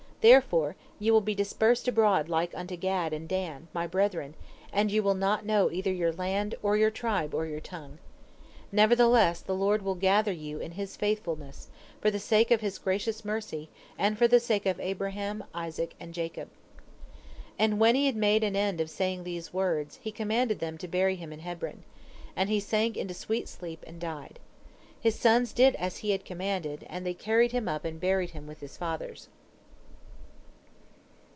Therefore 0.21 0.75
ye 0.99 1.09
will 1.09 1.21
be 1.21 1.33
dispersed 1.33 1.87
abroad 1.87 2.29
like 2.29 2.53
unto 2.53 2.75
Gad 2.75 3.11
and 3.11 3.27
Dan, 3.27 3.69
my 3.73 3.87
brethren, 3.87 4.35
and 4.71 4.91
you 4.91 5.01
will 5.01 5.15
not 5.15 5.47
know 5.47 5.71
either 5.71 5.91
your 5.91 6.11
land, 6.13 6.53
or 6.61 6.77
your 6.77 6.91
tribe, 6.91 7.33
or 7.33 7.47
your 7.47 7.59
tongue. 7.59 7.97
Nevertheless 8.71 9.41
the 9.41 9.55
Lord 9.55 9.81
will 9.81 9.95
gather 9.95 10.31
you 10.31 10.59
in 10.59 10.73
His 10.73 10.95
faithfulness, 10.95 11.69
for 11.99 12.11
the 12.11 12.19
sake 12.19 12.51
of 12.51 12.61
His 12.61 12.77
gracious 12.77 13.25
mercy, 13.25 13.71
and 13.97 14.15
for 14.15 14.27
the 14.27 14.39
sake 14.39 14.67
of 14.67 14.79
Abraham, 14.79 15.43
Isaac, 15.55 15.95
and 15.99 16.13
Jacob." 16.13 16.49
And 17.57 17.79
when 17.79 17.95
he 17.95 18.05
had 18.05 18.15
made 18.15 18.43
an 18.43 18.55
end 18.55 18.79
of 18.79 18.91
saying 18.91 19.23
these 19.23 19.51
words, 19.55 19.95
he 20.03 20.11
commanded 20.11 20.59
them 20.59 20.77
to 20.77 20.87
bury 20.87 21.15
him 21.15 21.33
in 21.33 21.39
Hebron. 21.39 21.81
And 22.35 22.47
he 22.47 22.59
sank 22.59 22.95
into 22.95 23.15
sweet 23.15 23.47
sleep, 23.49 23.83
and 23.87 23.99
died. 23.99 24.37
His 24.99 25.15
sons 25.15 25.51
did 25.51 25.73
as 25.77 25.97
he 25.97 26.11
had 26.11 26.25
commanded, 26.25 26.85
and 26.91 27.07
they 27.07 27.15
carried 27.15 27.53
him 27.53 27.67
up 27.67 27.85
and 27.85 27.99
buried 27.99 28.29
him 28.29 28.45
with 28.45 28.59
his 28.59 28.77
fathers. 28.77 29.27